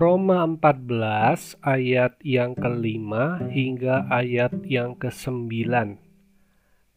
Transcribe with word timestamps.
Roma 0.00 0.48
14 0.48 1.60
ayat 1.60 2.16
yang 2.24 2.56
kelima 2.56 3.36
hingga 3.52 4.08
ayat 4.08 4.48
yang 4.64 4.96
kesembilan. 4.96 6.00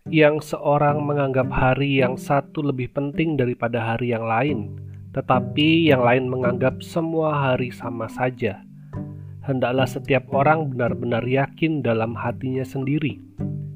Yang 0.07 0.55
seorang 0.55 1.03
menganggap 1.03 1.51
hari 1.51 1.99
yang 1.99 2.15
satu 2.15 2.63
lebih 2.63 2.95
penting 2.95 3.35
daripada 3.35 3.83
hari 3.83 4.15
yang 4.15 4.23
lain, 4.23 4.79
tetapi 5.11 5.91
yang 5.91 5.99
lain 5.99 6.31
menganggap 6.31 6.79
semua 6.79 7.35
hari 7.35 7.75
sama 7.75 8.07
saja. 8.07 8.63
Hendaklah 9.43 9.83
setiap 9.83 10.31
orang 10.31 10.71
benar-benar 10.71 11.27
yakin 11.27 11.83
dalam 11.83 12.15
hatinya 12.15 12.63
sendiri. 12.63 13.19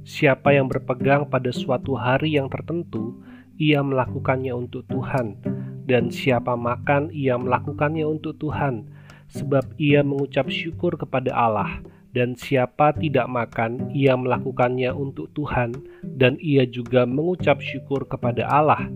Siapa 0.07 0.55
yang 0.55 0.71
berpegang 0.71 1.27
pada 1.27 1.51
suatu 1.51 1.99
hari 1.99 2.39
yang 2.39 2.47
tertentu, 2.47 3.19
ia 3.59 3.83
melakukannya 3.83 4.55
untuk 4.55 4.87
Tuhan, 4.87 5.35
dan 5.83 6.15
siapa 6.15 6.55
makan, 6.55 7.11
ia 7.11 7.35
melakukannya 7.35 8.07
untuk 8.07 8.39
Tuhan 8.39 8.95
sebab 9.31 9.63
ia 9.75 10.03
mengucap 10.03 10.47
syukur 10.47 10.95
kepada 10.95 11.35
Allah, 11.35 11.83
dan 12.15 12.33
siapa 12.33 12.95
tidak 12.95 13.27
makan, 13.27 13.91
ia 13.91 14.15
melakukannya 14.15 14.89
untuk 14.89 15.29
Tuhan, 15.35 15.75
dan 16.17 16.39
ia 16.39 16.63
juga 16.63 17.03
mengucap 17.03 17.59
syukur 17.59 18.07
kepada 18.07 18.47
Allah, 18.47 18.87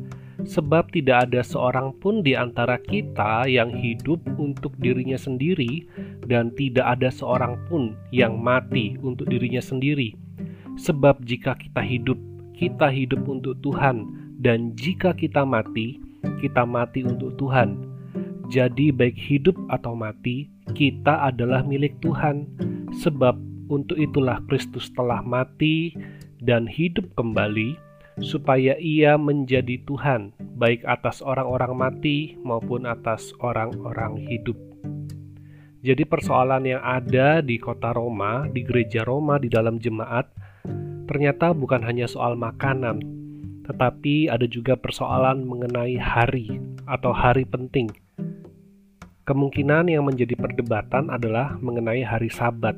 sebab 0.47 0.89
tidak 0.89 1.29
ada 1.29 1.45
seorang 1.45 1.93
pun 2.01 2.25
di 2.25 2.33
antara 2.33 2.79
kita 2.81 3.45
yang 3.45 3.69
hidup 3.69 4.23
untuk 4.39 4.73
dirinya 4.79 5.19
sendiri, 5.19 5.85
dan 6.25 6.49
tidak 6.55 6.97
ada 6.97 7.11
seorang 7.11 7.59
pun 7.67 7.93
yang 8.09 8.39
mati 8.39 8.95
untuk 9.03 9.29
dirinya 9.29 9.61
sendiri. 9.61 10.15
Sebab 10.79 11.21
jika 11.27 11.53
kita 11.59 11.83
hidup, 11.83 12.17
kita 12.55 12.87
hidup 12.89 13.21
untuk 13.27 13.59
Tuhan, 13.59 14.07
dan 14.41 14.73
jika 14.73 15.13
kita 15.13 15.45
mati, 15.45 15.99
kita 16.41 16.65
mati 16.65 17.05
untuk 17.05 17.37
Tuhan 17.37 17.90
jadi, 18.51 18.91
baik 18.91 19.15
hidup 19.15 19.55
atau 19.71 19.95
mati, 19.95 20.51
kita 20.75 21.31
adalah 21.31 21.63
milik 21.63 21.95
Tuhan, 22.03 22.43
sebab 22.99 23.39
untuk 23.71 23.95
itulah 23.95 24.43
Kristus 24.51 24.91
telah 24.91 25.23
mati 25.23 25.95
dan 26.43 26.67
hidup 26.67 27.07
kembali, 27.15 27.79
supaya 28.19 28.75
Ia 28.75 29.15
menjadi 29.15 29.79
Tuhan, 29.87 30.35
baik 30.59 30.83
atas 30.83 31.23
orang-orang 31.23 31.79
mati 31.79 32.35
maupun 32.43 32.83
atas 32.83 33.31
orang-orang 33.39 34.19
hidup. 34.19 34.59
Jadi, 35.79 36.03
persoalan 36.03 36.67
yang 36.67 36.83
ada 36.83 37.39
di 37.39 37.55
kota 37.55 37.95
Roma, 37.95 38.51
di 38.51 38.67
gereja 38.67 39.07
Roma, 39.07 39.39
di 39.39 39.47
dalam 39.47 39.79
jemaat, 39.79 40.27
ternyata 41.07 41.55
bukan 41.55 41.87
hanya 41.87 42.03
soal 42.03 42.35
makanan, 42.35 42.99
tetapi 43.63 44.27
ada 44.27 44.43
juga 44.43 44.75
persoalan 44.75 45.47
mengenai 45.47 45.95
hari 45.95 46.59
atau 46.83 47.15
hari 47.15 47.47
penting 47.47 47.87
Kemungkinan 49.31 49.87
yang 49.87 50.03
menjadi 50.11 50.35
perdebatan 50.35 51.07
adalah 51.07 51.55
mengenai 51.63 52.03
hari 52.03 52.27
Sabat. 52.27 52.75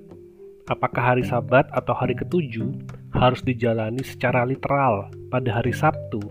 Apakah 0.70 1.18
hari 1.18 1.26
Sabat 1.26 1.66
atau 1.74 1.98
hari 1.98 2.14
ketujuh 2.14 2.78
harus 3.10 3.42
dijalani 3.42 4.06
secara 4.06 4.46
literal 4.46 5.10
pada 5.34 5.50
hari 5.50 5.74
Sabtu 5.74 6.22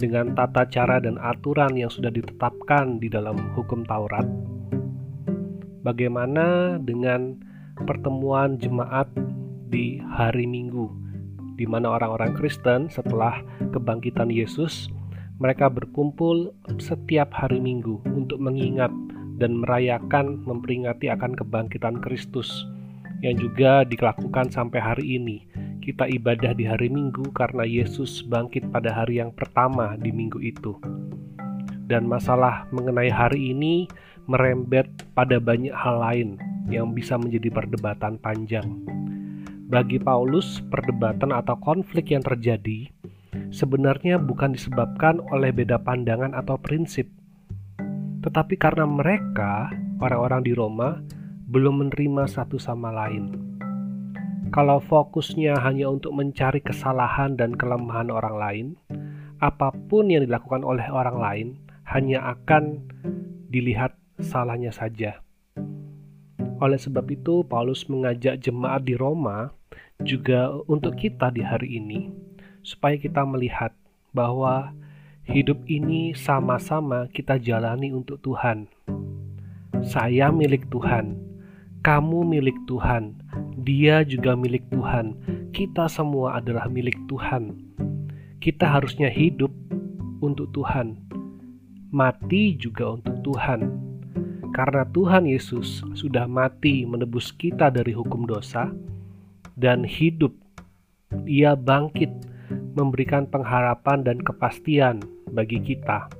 dengan 0.00 0.32
tata 0.32 0.64
cara 0.64 0.96
dan 0.96 1.20
aturan 1.20 1.76
yang 1.76 1.92
sudah 1.92 2.08
ditetapkan 2.08 2.96
di 3.04 3.12
dalam 3.12 3.36
hukum 3.52 3.84
Taurat? 3.84 4.24
Bagaimana 5.84 6.80
dengan 6.80 7.36
pertemuan 7.84 8.56
jemaat 8.56 9.12
di 9.68 10.00
hari 10.00 10.48
Minggu, 10.48 10.88
di 11.60 11.68
mana 11.68 12.00
orang-orang 12.00 12.32
Kristen 12.32 12.88
setelah 12.88 13.44
kebangkitan 13.76 14.32
Yesus 14.32 14.88
mereka 15.36 15.68
berkumpul 15.68 16.56
setiap 16.80 17.28
hari 17.36 17.60
Minggu 17.60 18.00
untuk 18.16 18.40
mengingat 18.40 18.88
dan 19.36 19.60
merayakan 19.60 20.42
memperingati 20.44 21.12
akan 21.12 21.36
kebangkitan 21.36 22.00
Kristus 22.00 22.64
yang 23.20 23.36
juga 23.36 23.84
dilakukan 23.84 24.52
sampai 24.52 24.80
hari 24.80 25.06
ini. 25.20 25.44
Kita 25.80 26.10
ibadah 26.10 26.52
di 26.52 26.66
hari 26.66 26.90
Minggu 26.90 27.30
karena 27.30 27.62
Yesus 27.62 28.24
bangkit 28.26 28.68
pada 28.74 28.90
hari 28.90 29.22
yang 29.22 29.30
pertama 29.30 29.94
di 29.94 30.10
minggu 30.10 30.42
itu. 30.42 30.74
Dan 31.86 32.10
masalah 32.10 32.66
mengenai 32.74 33.06
hari 33.06 33.54
ini 33.54 33.86
merembet 34.26 34.90
pada 35.14 35.38
banyak 35.38 35.70
hal 35.70 36.02
lain 36.02 36.28
yang 36.66 36.90
bisa 36.90 37.14
menjadi 37.14 37.54
perdebatan 37.54 38.18
panjang. 38.18 38.66
Bagi 39.70 40.02
Paulus, 40.02 40.58
perdebatan 40.66 41.30
atau 41.30 41.54
konflik 41.62 42.10
yang 42.10 42.26
terjadi 42.26 42.90
sebenarnya 43.54 44.18
bukan 44.18 44.54
disebabkan 44.54 45.22
oleh 45.30 45.54
beda 45.54 45.78
pandangan 45.82 46.34
atau 46.34 46.58
prinsip, 46.58 47.06
tetapi 48.26 48.58
karena 48.58 48.82
mereka, 48.82 49.70
orang-orang 50.02 50.42
di 50.42 50.50
Roma, 50.50 50.98
belum 51.46 51.86
menerima 51.86 52.26
satu 52.26 52.58
sama 52.58 52.90
lain. 52.90 53.30
Kalau 54.50 54.82
fokusnya 54.82 55.62
hanya 55.62 55.86
untuk 55.86 56.10
mencari 56.10 56.58
kesalahan 56.58 57.38
dan 57.38 57.54
kelemahan 57.54 58.10
orang 58.10 58.34
lain, 58.34 58.66
apa 59.38 59.70
pun 59.86 60.10
yang 60.10 60.26
dilakukan 60.26 60.66
oleh 60.66 60.90
orang 60.90 61.18
lain 61.22 61.48
hanya 61.86 62.34
akan 62.34 62.82
dilihat 63.46 63.94
salahnya 64.18 64.74
saja. 64.74 65.22
Oleh 66.58 66.82
sebab 66.82 67.06
itu, 67.14 67.46
Paulus 67.46 67.86
mengajak 67.86 68.42
jemaat 68.42 68.82
di 68.82 68.98
Roma 68.98 69.54
juga 70.02 70.50
untuk 70.66 70.98
kita 70.98 71.30
di 71.30 71.46
hari 71.46 71.78
ini, 71.78 72.10
supaya 72.66 72.98
kita 72.98 73.22
melihat 73.22 73.70
bahwa 74.10 74.74
Hidup 75.26 75.66
ini 75.66 76.14
sama-sama 76.14 77.10
kita 77.10 77.34
jalani 77.42 77.90
untuk 77.90 78.22
Tuhan. 78.22 78.70
Saya 79.82 80.30
milik 80.30 80.70
Tuhan, 80.70 81.18
kamu 81.82 82.22
milik 82.30 82.54
Tuhan, 82.70 83.18
dia 83.58 84.06
juga 84.06 84.38
milik 84.38 84.62
Tuhan. 84.70 85.18
Kita 85.50 85.90
semua 85.90 86.38
adalah 86.38 86.70
milik 86.70 86.94
Tuhan. 87.10 87.58
Kita 88.38 88.70
harusnya 88.70 89.10
hidup 89.10 89.50
untuk 90.22 90.54
Tuhan, 90.54 90.94
mati 91.90 92.54
juga 92.54 92.94
untuk 92.94 93.18
Tuhan. 93.26 93.66
Karena 94.54 94.86
Tuhan 94.94 95.26
Yesus 95.26 95.82
sudah 95.98 96.30
mati 96.30 96.86
menebus 96.86 97.34
kita 97.34 97.66
dari 97.74 97.90
hukum 97.98 98.30
dosa 98.30 98.70
dan 99.58 99.82
hidup, 99.82 100.38
Ia 101.26 101.58
bangkit 101.58 102.25
memberikan 102.50 103.26
pengharapan 103.26 104.04
dan 104.06 104.18
kepastian 104.20 105.02
bagi 105.32 105.58
kita. 105.62 106.10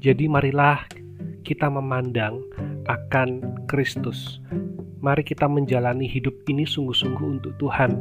Jadi, 0.00 0.28
marilah 0.28 0.84
kita 1.44 1.68
memandang 1.68 2.40
akan 2.88 3.64
Kristus. 3.68 4.40
Mari 5.04 5.24
kita 5.24 5.44
menjalani 5.44 6.08
hidup 6.08 6.32
ini 6.48 6.64
sungguh-sungguh 6.64 7.40
untuk 7.40 7.52
Tuhan. 7.60 7.92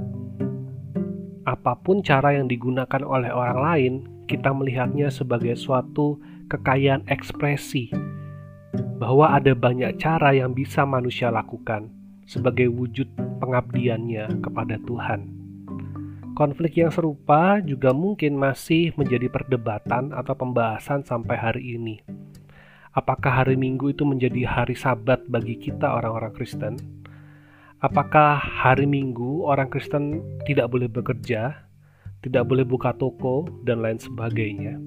Apa 1.43 1.75
pun 1.83 1.99
cara 1.99 2.35
yang 2.39 2.47
digunakan 2.47 3.03
oleh 3.03 3.27
orang 3.27 3.59
lain, 3.59 3.93
kita 4.31 4.55
melihatnya 4.55 5.11
sebagai 5.11 5.59
suatu 5.59 6.15
kekayaan 6.47 7.03
ekspresi 7.11 7.91
bahwa 8.97 9.35
ada 9.35 9.51
banyak 9.51 9.99
cara 9.99 10.31
yang 10.31 10.55
bisa 10.55 10.87
manusia 10.87 11.27
lakukan 11.27 11.91
sebagai 12.23 12.71
wujud 12.71 13.11
pengabdiannya 13.43 14.39
kepada 14.39 14.79
Tuhan. 14.87 15.32
Konflik 16.33 16.81
yang 16.81 16.89
serupa 16.89 17.61
juga 17.61 17.93
mungkin 17.93 18.33
masih 18.33 18.89
menjadi 18.97 19.29
perdebatan 19.29 20.09
atau 20.17 20.33
pembahasan 20.33 21.05
sampai 21.05 21.37
hari 21.37 21.77
ini. 21.77 22.01
Apakah 22.89 23.45
hari 23.45 23.53
Minggu 23.53 23.93
itu 23.93 24.01
menjadi 24.01 24.41
hari 24.41 24.73
Sabat 24.73 25.29
bagi 25.29 25.61
kita, 25.61 25.93
orang-orang 25.93 26.33
Kristen? 26.33 26.81
Apakah 27.85 28.41
hari 28.41 28.89
Minggu 28.89 29.45
orang 29.45 29.69
Kristen 29.69 30.25
tidak 30.49 30.73
boleh 30.73 30.89
bekerja, 30.89 31.69
tidak 32.25 32.49
boleh 32.49 32.65
buka 32.65 32.97
toko, 32.97 33.45
dan 33.61 33.85
lain 33.85 34.01
sebagainya? 34.01 34.81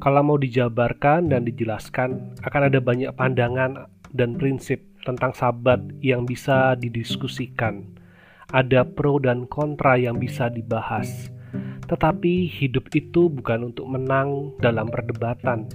Kalau 0.00 0.24
mau 0.24 0.40
dijabarkan 0.40 1.28
dan 1.28 1.44
dijelaskan, 1.44 2.40
akan 2.40 2.62
ada 2.72 2.80
banyak 2.80 3.12
pandangan 3.20 3.84
dan 4.16 4.32
prinsip 4.40 4.80
tentang 5.04 5.36
Sabat 5.36 5.84
yang 6.00 6.24
bisa 6.24 6.72
didiskusikan 6.80 7.99
ada 8.50 8.82
pro 8.82 9.22
dan 9.22 9.46
kontra 9.46 9.94
yang 9.94 10.18
bisa 10.18 10.50
dibahas. 10.50 11.30
Tetapi 11.86 12.46
hidup 12.46 12.90
itu 12.94 13.30
bukan 13.30 13.74
untuk 13.74 13.86
menang 13.90 14.54
dalam 14.62 14.86
perdebatan 14.86 15.66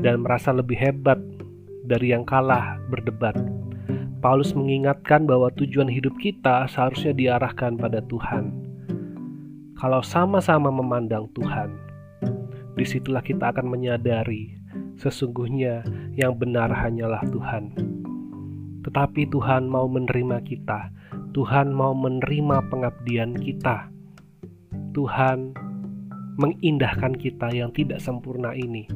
dan 0.00 0.24
merasa 0.24 0.52
lebih 0.52 0.76
hebat 0.76 1.20
dari 1.84 2.12
yang 2.12 2.24
kalah 2.24 2.80
berdebat. 2.88 3.36
Paulus 4.20 4.56
mengingatkan 4.56 5.28
bahwa 5.28 5.52
tujuan 5.54 5.88
hidup 5.88 6.16
kita 6.16 6.64
seharusnya 6.68 7.12
diarahkan 7.12 7.76
pada 7.76 8.00
Tuhan. 8.08 8.64
Kalau 9.76 10.00
sama-sama 10.00 10.72
memandang 10.72 11.28
Tuhan, 11.36 11.68
di 12.76 12.84
situlah 12.84 13.20
kita 13.20 13.52
akan 13.52 13.68
menyadari 13.68 14.56
sesungguhnya 14.96 15.84
yang 16.16 16.32
benar 16.36 16.72
hanyalah 16.72 17.20
Tuhan. 17.28 17.76
Tetapi 18.88 19.28
Tuhan 19.28 19.68
mau 19.68 19.84
menerima 19.84 20.40
kita 20.48 20.88
Tuhan 21.36 21.68
mau 21.68 21.92
menerima 21.92 22.64
pengabdian 22.72 23.36
kita. 23.36 23.92
Tuhan 24.96 25.52
mengindahkan 26.40 27.12
kita 27.12 27.52
yang 27.52 27.68
tidak 27.76 28.00
sempurna 28.00 28.56
ini 28.56 28.88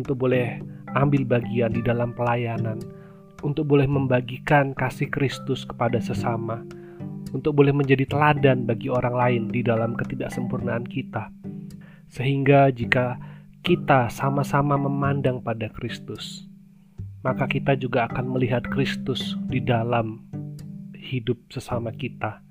untuk 0.00 0.16
boleh 0.16 0.64
ambil 0.96 1.28
bagian 1.28 1.76
di 1.76 1.84
dalam 1.84 2.16
pelayanan. 2.16 2.80
untuk 3.38 3.70
boleh 3.70 3.86
membagikan 3.86 4.74
kasih 4.74 5.06
Kristus 5.14 5.62
kepada 5.62 6.02
sesama, 6.02 6.58
untuk 7.30 7.54
boleh 7.54 7.70
menjadi 7.70 8.02
teladan 8.02 8.66
bagi 8.66 8.90
orang 8.90 9.14
lain 9.14 9.42
di 9.46 9.62
dalam 9.62 9.94
ketidaksempurnaan 9.94 10.82
kita, 10.82 11.30
sehingga 12.10 12.74
jika 12.74 13.14
kita 13.62 14.10
sama-sama 14.10 14.74
memandang 14.74 15.38
pada 15.38 15.70
Kristus, 15.70 16.50
maka 17.22 17.46
kita 17.46 17.78
juga 17.78 18.10
akan 18.10 18.26
melihat 18.34 18.66
Kristus 18.66 19.38
di 19.46 19.62
dalam 19.62 20.27
hidup 20.98 21.38
sesama 21.48 21.94
kita. 21.94 22.42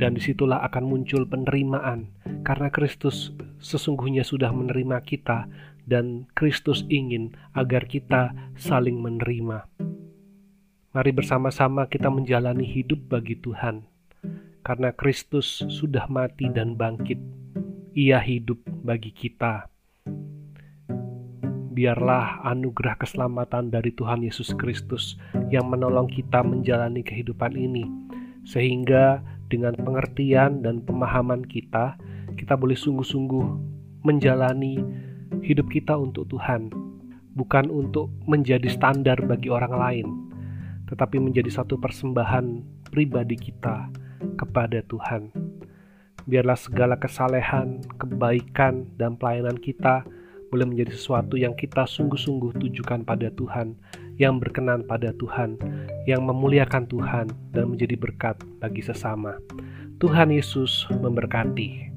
Dan 0.00 0.16
di 0.16 0.22
situlah 0.24 0.64
akan 0.64 0.84
muncul 0.88 1.28
penerimaan, 1.28 2.08
karena 2.40 2.72
Kristus 2.72 3.36
sesungguhnya 3.60 4.24
sudah 4.24 4.48
menerima 4.48 5.04
kita 5.04 5.44
dan 5.84 6.24
Kristus 6.32 6.88
ingin 6.88 7.36
agar 7.52 7.84
kita 7.84 8.32
saling 8.56 8.96
menerima. 8.96 9.68
Mari 10.90 11.12
bersama-sama 11.14 11.86
kita 11.86 12.08
menjalani 12.10 12.64
hidup 12.66 13.12
bagi 13.12 13.38
Tuhan, 13.38 13.84
karena 14.64 14.90
Kristus 14.90 15.62
sudah 15.68 16.08
mati 16.10 16.48
dan 16.50 16.74
bangkit. 16.74 17.20
Ia 17.94 18.22
hidup 18.22 18.62
bagi 18.86 19.10
kita. 19.12 19.68
Biarlah 21.80 22.44
anugerah 22.44 23.00
keselamatan 23.00 23.72
dari 23.72 23.88
Tuhan 23.96 24.20
Yesus 24.20 24.52
Kristus 24.52 25.16
yang 25.48 25.72
menolong 25.72 26.12
kita 26.12 26.44
menjalani 26.44 27.00
kehidupan 27.00 27.56
ini, 27.56 27.88
sehingga 28.44 29.24
dengan 29.48 29.72
pengertian 29.80 30.60
dan 30.60 30.84
pemahaman 30.84 31.40
kita, 31.40 31.96
kita 32.36 32.52
boleh 32.60 32.76
sungguh-sungguh 32.76 33.46
menjalani 34.04 34.84
hidup 35.40 35.72
kita 35.72 35.96
untuk 35.96 36.28
Tuhan, 36.28 36.68
bukan 37.32 37.72
untuk 37.72 38.12
menjadi 38.28 38.68
standar 38.68 39.16
bagi 39.24 39.48
orang 39.48 39.72
lain, 39.72 40.06
tetapi 40.84 41.16
menjadi 41.16 41.48
satu 41.48 41.80
persembahan 41.80 42.60
pribadi 42.92 43.40
kita 43.40 43.88
kepada 44.36 44.84
Tuhan. 44.84 45.32
Biarlah 46.28 46.60
segala 46.60 47.00
kesalehan, 47.00 47.80
kebaikan, 47.96 48.84
dan 49.00 49.16
pelayanan 49.16 49.56
kita 49.56 50.04
boleh 50.50 50.66
menjadi 50.66 50.92
sesuatu 50.92 51.38
yang 51.38 51.54
kita 51.54 51.86
sungguh-sungguh 51.86 52.58
tujukan 52.58 53.06
pada 53.06 53.30
Tuhan, 53.38 53.78
yang 54.18 54.42
berkenan 54.42 54.84
pada 54.84 55.14
Tuhan, 55.16 55.56
yang 56.10 56.26
memuliakan 56.26 56.90
Tuhan, 56.90 57.30
dan 57.54 57.64
menjadi 57.70 57.94
berkat 57.96 58.36
bagi 58.58 58.82
sesama. 58.82 59.38
Tuhan 60.02 60.34
Yesus 60.34 60.90
memberkati. 60.90 61.94